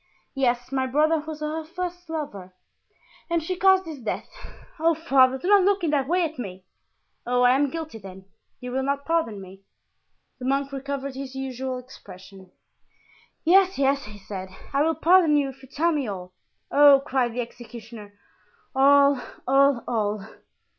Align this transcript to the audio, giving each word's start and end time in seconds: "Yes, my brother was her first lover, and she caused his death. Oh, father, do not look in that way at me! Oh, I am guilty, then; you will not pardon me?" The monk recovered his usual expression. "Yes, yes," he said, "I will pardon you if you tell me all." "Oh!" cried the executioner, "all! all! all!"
"Yes, 0.33 0.71
my 0.71 0.87
brother 0.87 1.19
was 1.27 1.41
her 1.41 1.63
first 1.63 2.09
lover, 2.09 2.55
and 3.29 3.43
she 3.43 3.55
caused 3.55 3.85
his 3.85 3.99
death. 3.99 4.27
Oh, 4.79 4.95
father, 4.95 5.37
do 5.37 5.47
not 5.47 5.61
look 5.61 5.83
in 5.83 5.91
that 5.91 6.07
way 6.07 6.23
at 6.23 6.39
me! 6.39 6.65
Oh, 7.27 7.43
I 7.43 7.51
am 7.51 7.69
guilty, 7.69 7.99
then; 7.99 8.25
you 8.59 8.71
will 8.71 8.81
not 8.81 9.05
pardon 9.05 9.39
me?" 9.39 9.61
The 10.39 10.45
monk 10.45 10.71
recovered 10.71 11.13
his 11.13 11.35
usual 11.35 11.77
expression. 11.77 12.51
"Yes, 13.45 13.77
yes," 13.77 14.05
he 14.05 14.17
said, 14.17 14.49
"I 14.73 14.81
will 14.81 14.95
pardon 14.95 15.37
you 15.37 15.49
if 15.49 15.61
you 15.61 15.69
tell 15.71 15.91
me 15.91 16.07
all." 16.07 16.33
"Oh!" 16.71 17.03
cried 17.05 17.35
the 17.35 17.41
executioner, 17.41 18.17
"all! 18.73 19.21
all! 19.47 19.83
all!" 19.87 20.25